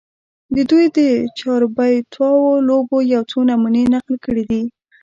د 0.55 0.57
دوي 0.69 0.85
د 0.97 0.99
چاربېتواو 1.39 2.49
لوبو 2.67 2.97
يو 3.13 3.21
څو 3.31 3.39
نمونې 3.49 3.83
نقل 3.93 4.15
کړي 4.25 4.43
دي 4.51 4.63